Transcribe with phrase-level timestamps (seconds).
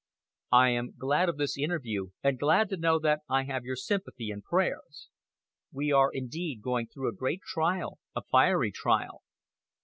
[0.53, 4.31] "I am glad of this interview, and glad to know that I have your sympathy
[4.31, 5.09] and prayers.
[5.71, 9.21] We are indeed going through a great trial, a fiery trial.